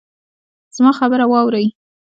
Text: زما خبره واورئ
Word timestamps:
زما 0.75 0.91
خبره 0.99 1.25
واورئ 1.31 1.65